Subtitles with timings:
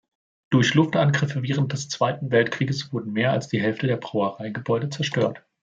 [0.49, 5.43] Durch Luftangriffe während des Zweiten Weltkriegs wurde mehr als die Hälfte der Brauereigebäude zerstört.